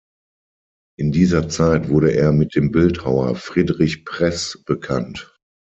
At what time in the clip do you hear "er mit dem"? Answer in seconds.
2.15-2.71